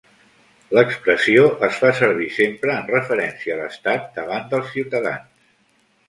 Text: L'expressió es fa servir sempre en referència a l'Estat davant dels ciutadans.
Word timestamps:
L'expressió 0.75 1.41
es 1.67 1.75
fa 1.81 1.91
servir 1.99 2.29
sempre 2.37 2.73
en 2.75 2.89
referència 2.93 3.53
a 3.57 3.59
l'Estat 3.59 4.09
davant 4.15 4.49
dels 4.55 4.73
ciutadans. 4.77 5.29